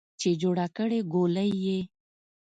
چې 0.19 0.29
جوړه 0.41 0.65
کړې 0.77 0.99
ګولۍ 1.13 1.51
یې 1.65 1.79